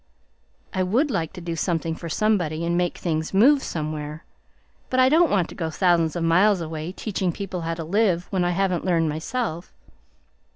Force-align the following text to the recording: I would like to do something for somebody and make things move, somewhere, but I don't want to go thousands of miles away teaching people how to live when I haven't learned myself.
I 0.73 0.81
would 0.81 1.11
like 1.11 1.31
to 1.33 1.41
do 1.41 1.55
something 1.55 1.93
for 1.93 2.09
somebody 2.09 2.65
and 2.65 2.75
make 2.75 2.97
things 2.97 3.35
move, 3.35 3.61
somewhere, 3.61 4.25
but 4.89 4.99
I 4.99 5.09
don't 5.09 5.29
want 5.29 5.47
to 5.49 5.53
go 5.53 5.69
thousands 5.69 6.15
of 6.15 6.23
miles 6.23 6.59
away 6.59 6.91
teaching 6.91 7.31
people 7.31 7.61
how 7.61 7.75
to 7.75 7.83
live 7.83 8.25
when 8.31 8.43
I 8.43 8.49
haven't 8.49 8.83
learned 8.83 9.09
myself. 9.09 9.71